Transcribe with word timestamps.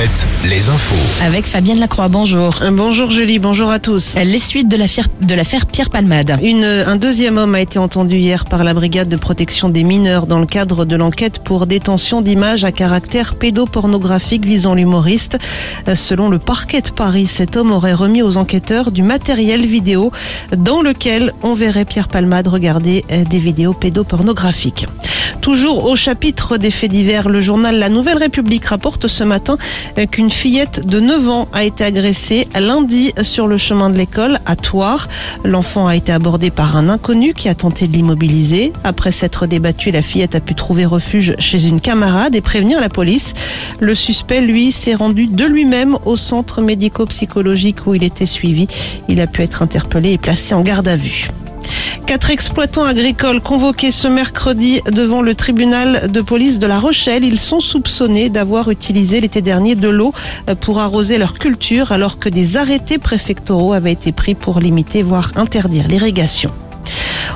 Alouette, 0.00 0.26
les 0.48 0.70
infos. 0.70 1.22
Avec 1.26 1.44
Fabienne 1.44 1.78
Lacroix, 1.78 2.08
bonjour. 2.08 2.62
Euh, 2.62 2.70
Bonjour 2.72 3.10
Julie, 3.10 3.38
bonjour 3.38 3.70
à 3.70 3.78
tous. 3.78 4.14
Les 4.14 4.38
suites 4.38 4.68
de 4.68 4.76
l'affaire 4.78 5.08
de 5.20 5.34
l'affaire 5.34 5.66
Pierre 5.66 5.90
Palmade. 5.90 6.38
Une, 6.42 6.64
un 6.64 6.96
deuxième 6.96 7.36
homme 7.36 7.54
a 7.54 7.60
été 7.60 7.78
entendu 7.78 8.16
hier 8.16 8.46
par 8.46 8.64
la 8.64 8.72
brigade 8.72 9.10
de 9.10 9.16
protection 9.16 9.68
des 9.68 9.84
mineurs 9.84 10.26
dans 10.26 10.38
le 10.38 10.46
cadre 10.46 10.86
de 10.86 10.96
l'enquête 10.96 11.40
pour 11.40 11.66
détention 11.66 12.22
d'images 12.22 12.64
à 12.64 12.72
caractère 12.72 13.34
pédopornographique 13.34 14.46
visant 14.46 14.74
l'humoriste. 14.74 15.36
Euh, 15.86 15.94
Selon 15.94 16.30
le 16.30 16.38
parquet 16.38 16.80
de 16.80 16.90
Paris, 16.90 17.26
cet 17.26 17.58
homme 17.58 17.70
aurait 17.70 17.92
remis 17.92 18.22
aux 18.22 18.38
enquêteurs 18.38 18.92
du 18.92 19.02
matériel 19.02 19.66
vidéo 19.66 20.12
dans 20.56 20.80
lequel 20.80 21.34
on 21.42 21.52
verrait 21.52 21.84
Pierre 21.84 22.08
Palmade 22.08 22.48
regarder 22.48 23.04
euh, 23.10 23.24
des 23.24 23.38
vidéos 23.38 23.74
pédopornographiques. 23.74 24.86
Toujours 25.40 25.86
au 25.86 25.96
chapitre 25.96 26.58
des 26.58 26.70
faits 26.70 26.90
divers, 26.90 27.28
le 27.28 27.40
journal 27.40 27.78
La 27.78 27.88
Nouvelle 27.88 28.18
République 28.18 28.66
rapporte 28.66 29.08
ce 29.08 29.24
matin 29.24 29.56
qu'une 30.10 30.30
fillette 30.30 30.86
de 30.86 31.00
9 31.00 31.28
ans 31.28 31.48
a 31.52 31.64
été 31.64 31.84
agressée 31.84 32.48
lundi 32.58 33.12
sur 33.22 33.46
le 33.46 33.58
chemin 33.58 33.90
de 33.90 33.96
l'école 33.96 34.38
à 34.46 34.56
Thouars. 34.56 35.08
L'enfant 35.44 35.86
a 35.86 35.96
été 35.96 36.12
abordé 36.12 36.50
par 36.50 36.76
un 36.76 36.88
inconnu 36.88 37.34
qui 37.34 37.48
a 37.48 37.54
tenté 37.54 37.86
de 37.86 37.92
l'immobiliser. 37.92 38.72
Après 38.84 39.12
s'être 39.12 39.46
débattue, 39.46 39.90
la 39.90 40.02
fillette 40.02 40.34
a 40.34 40.40
pu 40.40 40.54
trouver 40.54 40.84
refuge 40.84 41.34
chez 41.38 41.66
une 41.66 41.80
camarade 41.80 42.34
et 42.34 42.40
prévenir 42.40 42.80
la 42.80 42.88
police. 42.88 43.34
Le 43.80 43.94
suspect, 43.94 44.40
lui, 44.40 44.72
s'est 44.72 44.94
rendu 44.94 45.26
de 45.26 45.44
lui-même 45.44 45.96
au 46.04 46.16
centre 46.16 46.60
médico-psychologique 46.60 47.86
où 47.86 47.94
il 47.94 48.04
était 48.04 48.26
suivi. 48.26 48.66
Il 49.08 49.20
a 49.20 49.26
pu 49.26 49.42
être 49.42 49.62
interpellé 49.62 50.12
et 50.12 50.18
placé 50.18 50.54
en 50.54 50.62
garde 50.62 50.88
à 50.88 50.96
vue. 50.96 51.30
Quatre 52.10 52.30
exploitants 52.30 52.82
agricoles 52.82 53.40
convoqués 53.40 53.92
ce 53.92 54.08
mercredi 54.08 54.80
devant 54.90 55.22
le 55.22 55.36
tribunal 55.36 56.10
de 56.10 56.20
police 56.20 56.58
de 56.58 56.66
La 56.66 56.80
Rochelle. 56.80 57.22
Ils 57.22 57.38
sont 57.38 57.60
soupçonnés 57.60 58.30
d'avoir 58.30 58.68
utilisé 58.68 59.20
l'été 59.20 59.42
dernier 59.42 59.76
de 59.76 59.88
l'eau 59.88 60.12
pour 60.58 60.80
arroser 60.80 61.18
leur 61.18 61.34
culture 61.34 61.92
alors 61.92 62.18
que 62.18 62.28
des 62.28 62.56
arrêtés 62.56 62.98
préfectoraux 62.98 63.74
avaient 63.74 63.92
été 63.92 64.10
pris 64.10 64.34
pour 64.34 64.58
limiter, 64.58 65.04
voire 65.04 65.30
interdire 65.36 65.86
l'irrigation. 65.86 66.50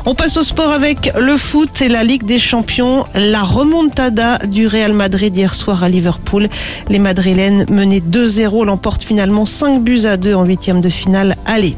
On 0.07 0.17
passe 0.17 0.37
au 0.39 0.43
sport 0.43 0.71
avec 0.71 1.13
le 1.19 1.37
foot 1.37 1.81
et 1.81 1.89
la 1.89 2.03
Ligue 2.03 2.25
des 2.25 2.41
Champions. 2.41 3.07
La 3.15 3.45
remontada 3.45 4.39
du 4.39 4.67
Real 4.67 4.93
Madrid 4.93 5.37
hier 5.37 5.55
soir 5.55 5.85
à 5.85 5.89
Liverpool. 5.89 6.49
Les 6.89 6.99
Madrilènes 6.99 7.65
menées 7.71 8.01
2-0 8.01 8.65
l'emportent 8.65 9.05
finalement 9.05 9.47
5 9.47 9.85
buts 9.85 10.05
à 10.05 10.17
2 10.17 10.35
en 10.35 10.45
huitième 10.45 10.81
de 10.81 10.89
finale 10.89 11.37
aller. 11.47 11.77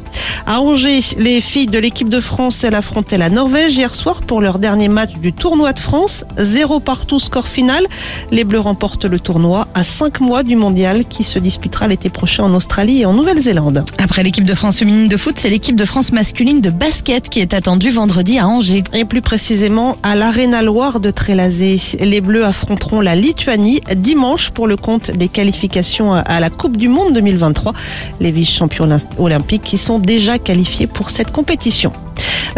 À 0.49 0.61
Angers, 0.61 1.01
les 1.19 1.41
filles 1.41 1.67
de 1.67 1.77
l'équipe 1.77 2.09
de 2.09 2.21
France, 2.21 2.63
elles 2.63 2.77
affrontaient 2.77 3.19
la 3.19 3.31
Norvège 3.31 3.75
hier 3.75 3.93
soir 3.93 4.21
pour 4.21 4.41
leur 4.41 4.61
dernier 4.61 4.87
match 4.87 5.15
du 5.15 5.33
tournoi 5.33 5.73
de 5.73 5.81
France. 5.81 6.25
Zéro 6.39 6.79
partout 6.79 7.19
score 7.19 7.49
final. 7.49 7.85
Les 8.31 8.45
Bleus 8.45 8.61
remportent 8.61 9.07
le 9.07 9.19
tournoi 9.19 9.67
à 9.75 9.83
5 9.83 10.21
mois 10.21 10.45
du 10.45 10.55
mondial 10.55 11.05
qui 11.05 11.25
se 11.25 11.41
disputera 11.41 11.89
l'été 11.89 12.11
prochain 12.11 12.45
en 12.45 12.55
Australie 12.55 13.01
et 13.01 13.07
en 13.07 13.13
Nouvelle-Zélande. 13.13 13.85
Après 13.99 14.23
l'équipe 14.23 14.45
de 14.45 14.55
France 14.55 14.79
féminine 14.79 15.09
de 15.09 15.17
foot, 15.17 15.35
c'est 15.37 15.51
l'équipe 15.51 15.75
de 15.75 15.85
France 15.85 16.13
masculine 16.13 16.61
de 16.61 16.71
basket 16.71 17.29
qui 17.29 17.41
est 17.41 17.53
attendue 17.53 17.91
vendredi 17.91 18.39
à 18.39 18.47
Angers. 18.47 18.85
Et 18.93 19.05
plus 19.05 19.23
précisément 19.23 19.97
à 20.05 20.15
l'Arena 20.15 20.63
Loire 20.63 21.01
de 21.01 21.11
Trélazé. 21.11 21.81
Les 21.99 22.21
Bleus 22.21 22.45
affronteront 22.45 23.01
la 23.01 23.17
Lituanie 23.17 23.81
dimanche 23.97 24.51
pour 24.51 24.69
le 24.69 24.77
compte 24.77 25.11
des 25.11 25.27
qualifications 25.27 26.13
à 26.13 26.39
la 26.39 26.51
Coupe 26.51 26.77
du 26.77 26.89
Monde 26.89 27.15
2023. 27.15 27.73
Les 28.21 28.31
vice-champions 28.31 29.01
olympiques 29.19 29.63
qui 29.65 29.77
sont 29.77 29.99
déjà 29.99 30.36
qualifiés 30.39 30.87
pour 30.87 31.11
cette 31.11 31.31
compétition. 31.31 31.93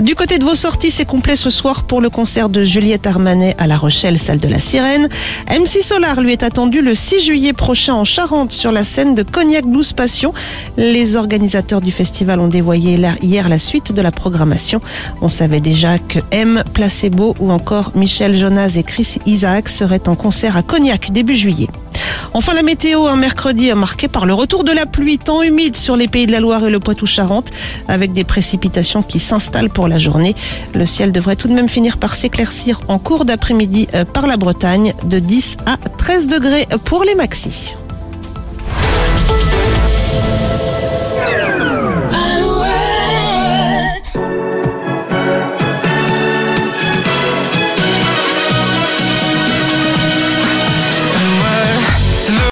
Du 0.02 0.14
côté 0.14 0.38
de 0.38 0.44
vos 0.44 0.54
sorties, 0.54 0.92
c'est 0.92 1.04
complet 1.04 1.34
ce 1.34 1.50
soir 1.50 1.82
pour 1.82 2.00
le 2.00 2.08
concert 2.08 2.48
de 2.48 2.62
Juliette 2.62 3.06
Armanet 3.06 3.56
à 3.58 3.66
La 3.66 3.76
Rochelle, 3.76 4.16
salle 4.16 4.38
de 4.38 4.46
la 4.46 4.60
Sirène. 4.60 5.08
MC 5.50 5.82
Solar 5.82 6.20
lui 6.20 6.30
est 6.32 6.44
attendu 6.44 6.82
le 6.82 6.94
6 6.94 7.20
juillet 7.22 7.52
prochain 7.52 7.94
en 7.94 8.04
Charente 8.04 8.52
sur 8.52 8.70
la 8.70 8.84
scène 8.84 9.16
de 9.16 9.24
Cognac 9.24 9.66
Blues 9.66 9.92
Passion. 9.92 10.32
Les 10.76 11.16
organisateurs 11.16 11.80
du 11.80 11.90
festival 11.90 12.38
ont 12.38 12.46
dévoyé 12.46 12.96
hier 13.22 13.48
la 13.48 13.58
suite 13.58 13.92
de 13.92 14.00
la 14.00 14.12
programmation. 14.12 14.80
On 15.20 15.28
savait 15.28 15.60
déjà 15.60 15.98
que 15.98 16.20
M, 16.30 16.62
Placebo 16.74 17.34
ou 17.40 17.50
encore 17.50 17.90
Michel 17.96 18.36
Jonas 18.36 18.74
et 18.76 18.84
Chris 18.84 19.16
Isaac 19.26 19.68
seraient 19.68 20.08
en 20.08 20.14
concert 20.14 20.56
à 20.56 20.62
Cognac 20.62 21.10
début 21.10 21.34
juillet. 21.34 21.68
Enfin, 22.34 22.54
la 22.54 22.62
météo, 22.62 23.06
un 23.06 23.16
mercredi 23.16 23.72
marqué 23.72 24.08
par 24.08 24.26
le 24.26 24.34
retour 24.34 24.64
de 24.64 24.72
la 24.72 24.86
pluie, 24.86 25.18
temps 25.18 25.42
humide 25.42 25.76
sur 25.76 25.96
les 25.96 26.08
pays 26.08 26.26
de 26.26 26.32
la 26.32 26.40
Loire 26.40 26.64
et 26.64 26.70
le 26.70 26.80
Poitou-Charentes, 26.80 27.50
avec 27.88 28.12
des 28.12 28.24
précipitations 28.24 29.02
qui 29.02 29.18
s'installent 29.20 29.70
pour 29.70 29.88
la 29.88 29.98
journée. 29.98 30.34
Le 30.74 30.86
ciel 30.86 31.12
devrait 31.12 31.36
tout 31.36 31.48
de 31.48 31.54
même 31.54 31.68
finir 31.68 31.98
par 31.98 32.14
s'éclaircir 32.14 32.80
en 32.88 32.98
cours 32.98 33.24
d'après-midi 33.24 33.88
par 34.12 34.26
la 34.26 34.36
Bretagne, 34.36 34.94
de 35.04 35.18
10 35.18 35.56
à 35.66 35.76
13 35.76 36.28
degrés 36.28 36.66
pour 36.84 37.04
les 37.04 37.14
maxis. 37.14 37.74